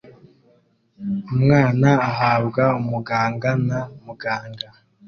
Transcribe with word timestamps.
Umwana 1.33 1.89
ahabwa 2.11 2.63
umuganga 2.81 3.49
na 3.67 3.79
muganga 4.05 4.67